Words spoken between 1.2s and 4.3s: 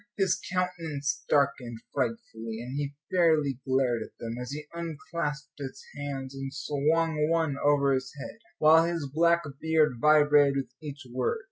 darkened frightfully, and he fairly glared at